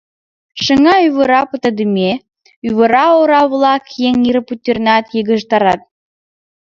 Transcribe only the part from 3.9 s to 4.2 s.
еҥ